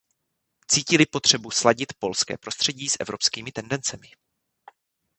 [0.67, 4.09] Cítili potřebu sladit polské prostředí s evropskými tendencemi.